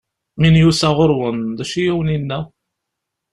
[0.39, 2.39] Mi n-yusa ɣur-wen, d acu i awen-yenna?